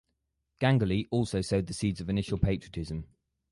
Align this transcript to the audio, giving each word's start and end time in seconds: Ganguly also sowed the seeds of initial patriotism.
Ganguly 0.59 1.07
also 1.11 1.41
sowed 1.41 1.67
the 1.67 1.75
seeds 1.75 2.01
of 2.01 2.09
initial 2.09 2.39
patriotism. 2.39 3.05